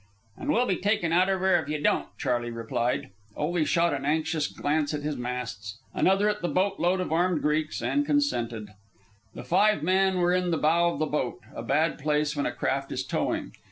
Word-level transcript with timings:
"And 0.35 0.49
we'll 0.49 0.65
be 0.65 0.77
taken 0.77 1.13
out 1.13 1.29
of 1.29 1.41
her 1.41 1.61
if 1.61 1.69
you 1.69 1.79
don't," 1.79 2.07
Charley 2.17 2.49
replied. 2.49 3.11
Ole 3.37 3.63
shot 3.65 3.93
an 3.93 4.03
anxious 4.03 4.47
glance 4.47 4.95
at 4.95 5.03
his 5.03 5.15
masts, 5.15 5.77
another 5.93 6.27
at 6.27 6.41
the 6.41 6.47
boat 6.47 6.79
load 6.79 6.99
of 6.99 7.11
armed 7.11 7.43
Greeks, 7.43 7.83
and 7.83 8.03
consented. 8.03 8.69
The 9.35 9.43
five 9.43 9.83
men 9.83 10.17
were 10.17 10.33
in 10.33 10.49
the 10.49 10.57
bow 10.57 10.91
of 10.91 10.97
the 10.97 11.05
boat 11.05 11.41
a 11.53 11.61
bad 11.61 11.99
place 11.99 12.35
when 12.35 12.47
a 12.47 12.51
craft 12.51 12.91
is 12.91 13.03
towing. 13.05 13.51